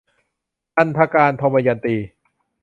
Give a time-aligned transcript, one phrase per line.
[0.77, 1.95] อันธการ- ทมยันตี